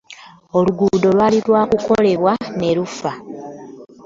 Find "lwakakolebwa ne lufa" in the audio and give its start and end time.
1.47-3.11